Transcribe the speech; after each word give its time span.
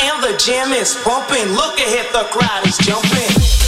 And 0.00 0.22
the 0.22 0.36
jam 0.38 0.72
is 0.72 0.96
pumping. 1.04 1.54
Look 1.54 1.78
ahead, 1.78 2.12
the 2.12 2.24
crowd 2.34 2.66
is 2.66 2.76
jumping. 2.78 3.67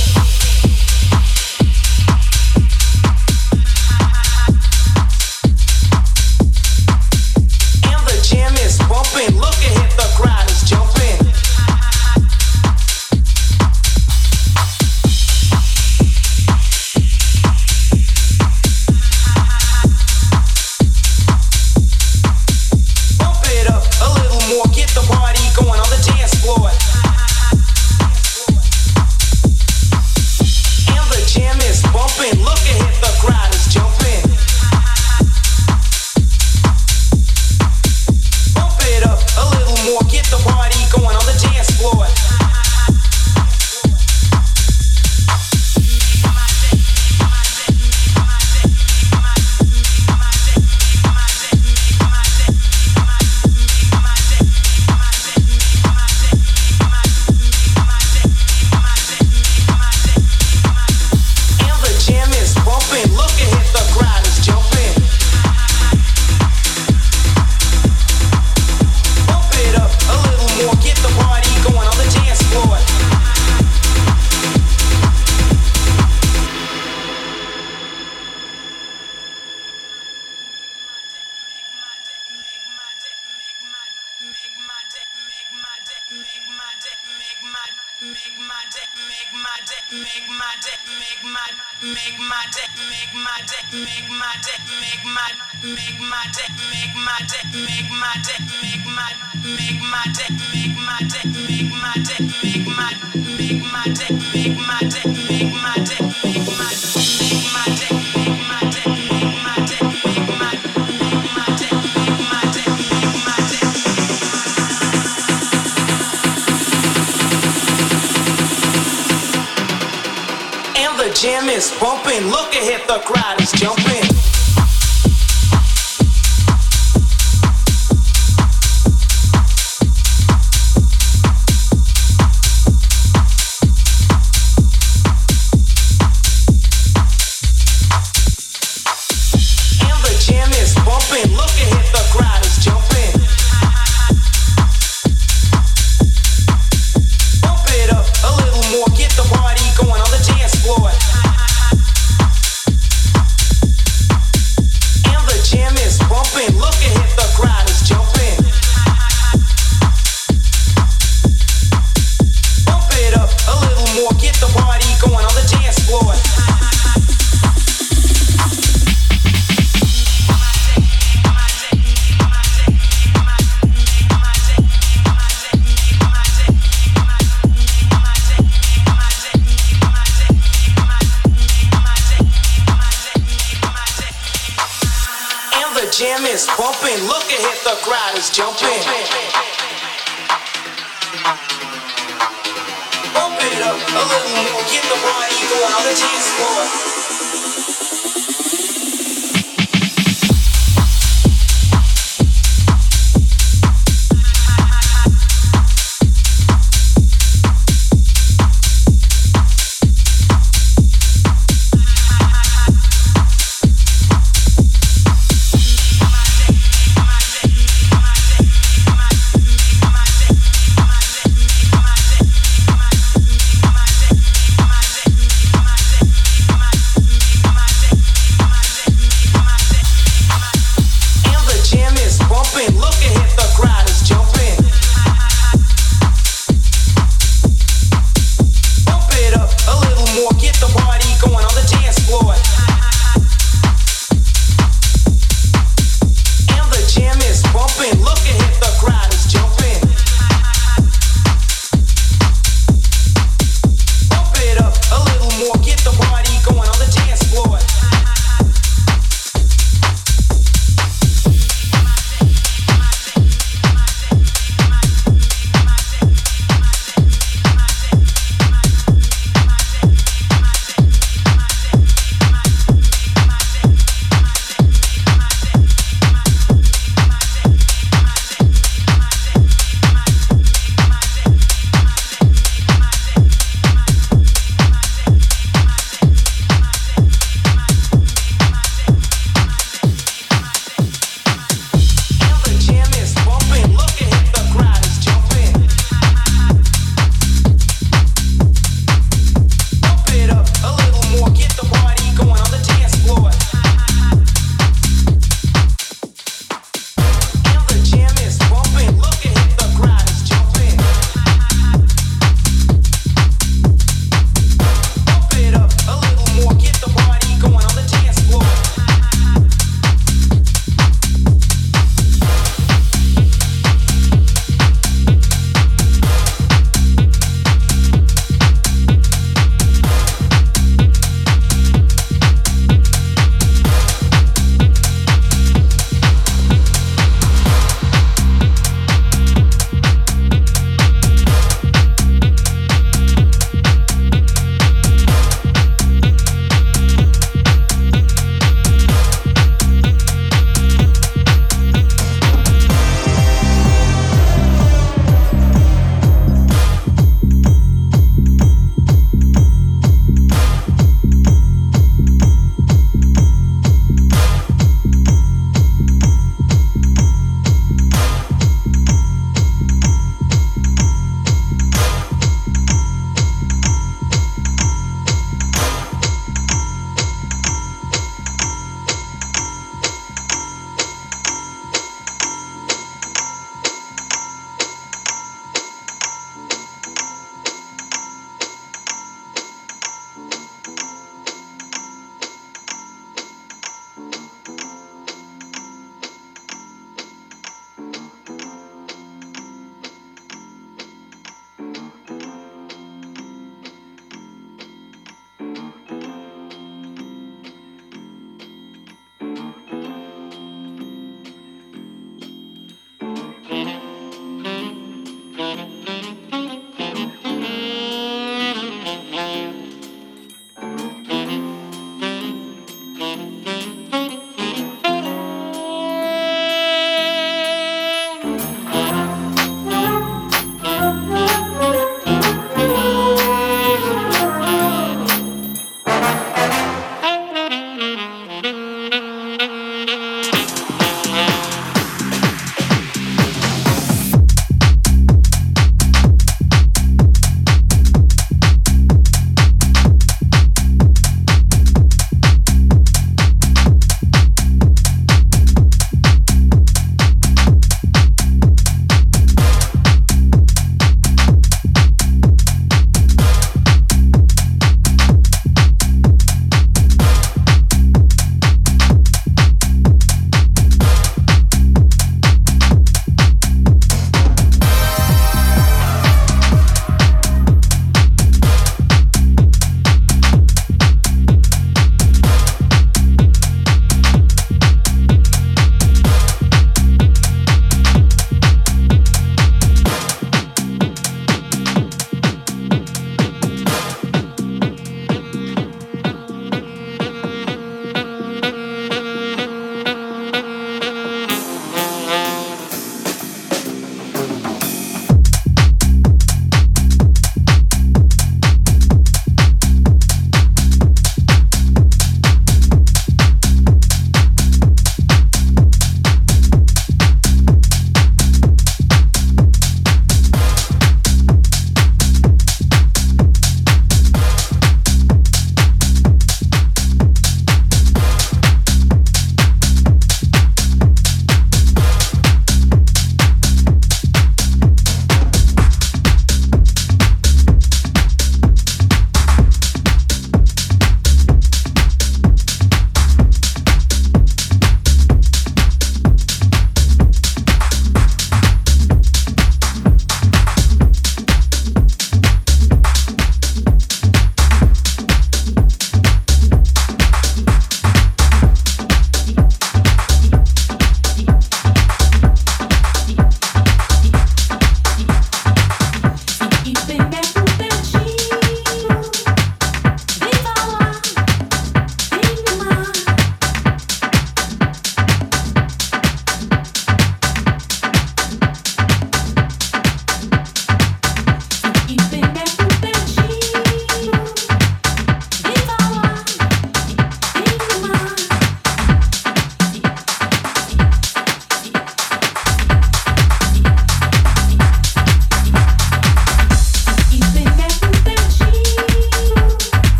Jam 121.20 121.50
is 121.50 121.70
bumping. 121.78 122.28
Look 122.28 122.54
ahead, 122.54 122.88
the 122.88 122.98
crowd 123.04 123.42
is 123.42 123.52
jumping. 123.52 124.29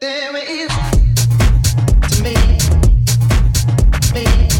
There 0.00 0.36
is 0.36 0.68
to 2.10 2.22
me, 2.22 2.34
me. 4.12 4.53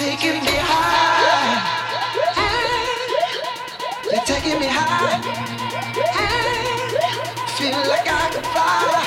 taking 0.00 0.42
me 0.42 0.56
high. 0.56 1.60
They're 4.10 4.24
taking 4.24 4.58
me 4.58 4.66
high. 4.66 5.20
Feel 7.58 7.82
like 7.86 8.08
I 8.08 8.30
can 8.32 8.42
fly. 8.44 8.99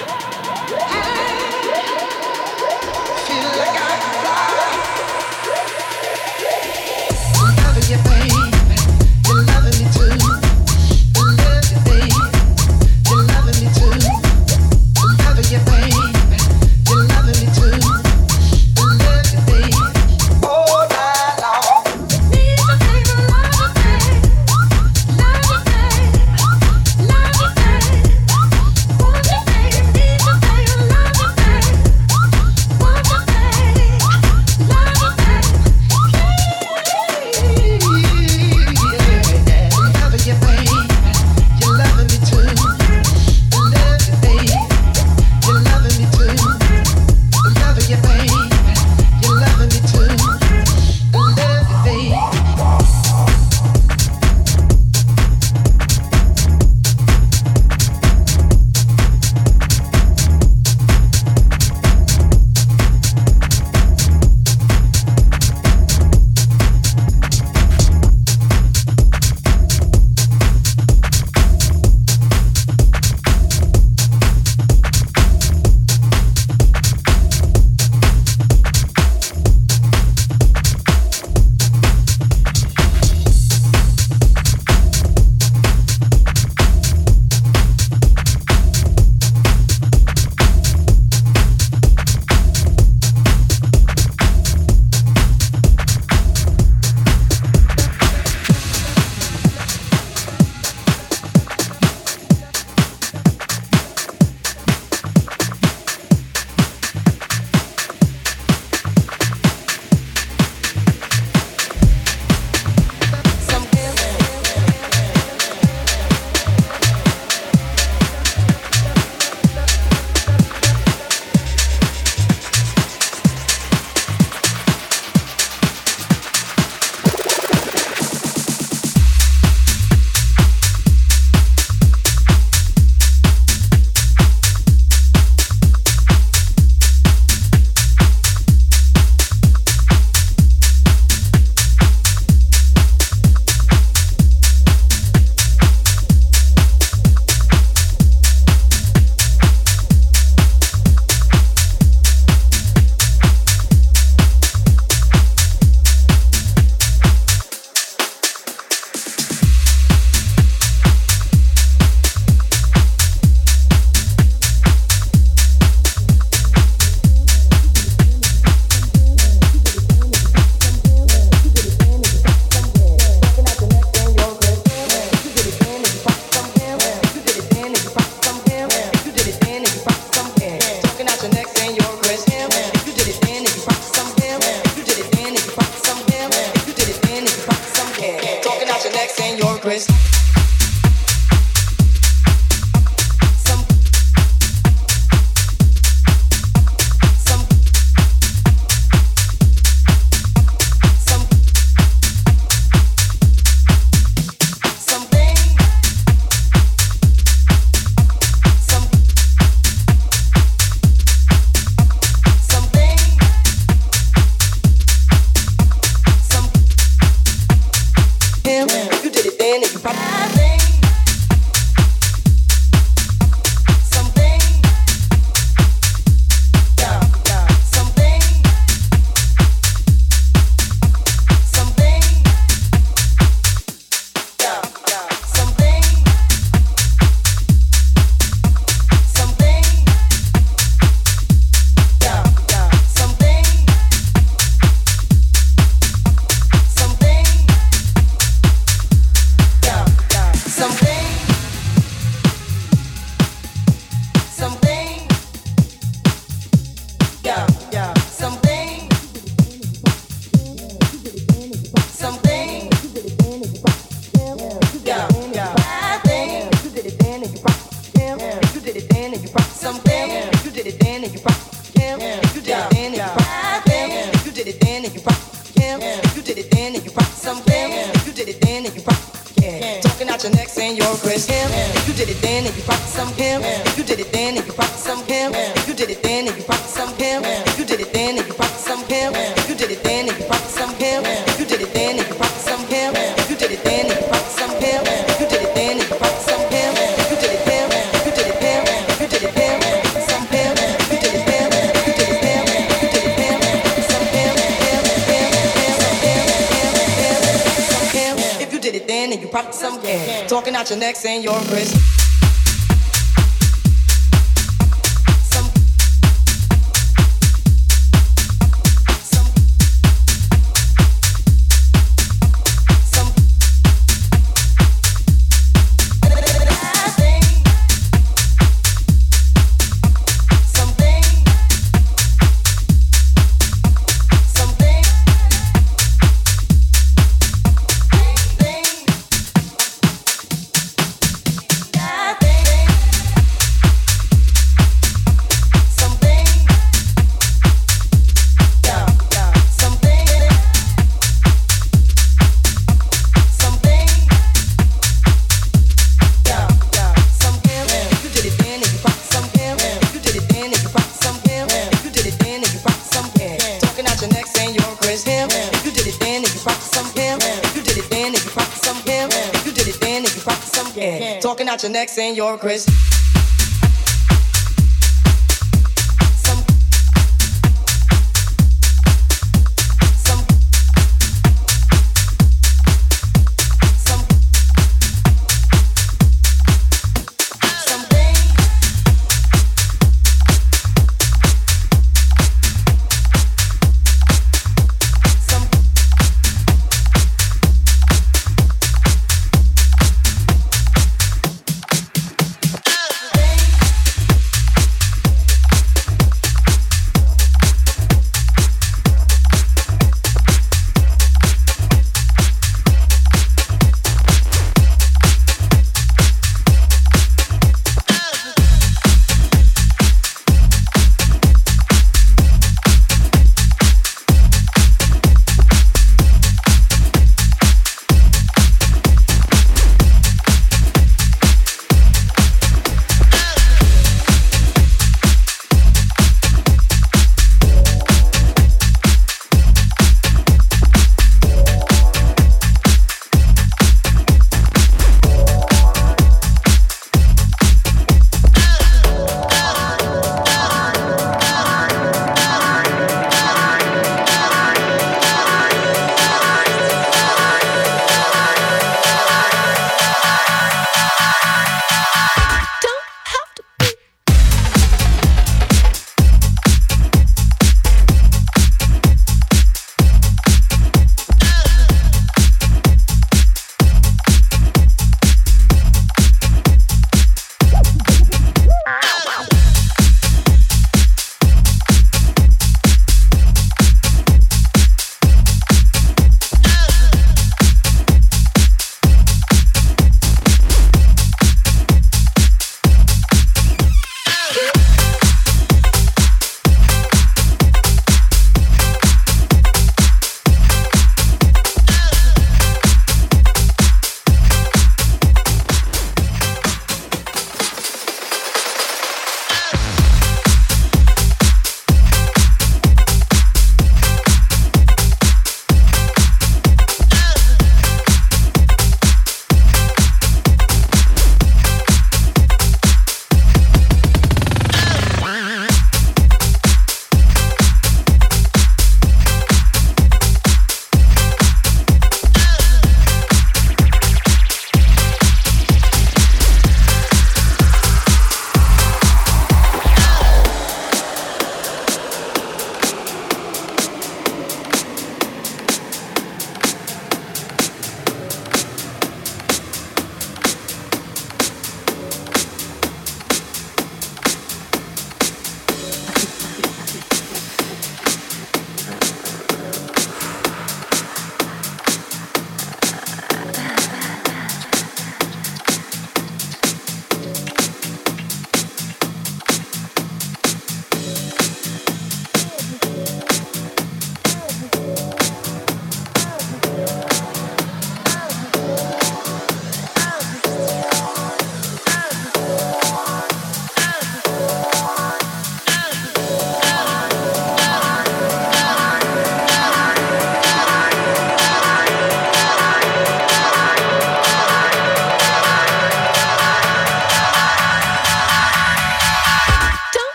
Out 371.54 371.62
your 371.62 371.72
neck 371.72 371.88
saying 371.88 372.16
you're 372.16 372.36
Chris. 372.36 372.66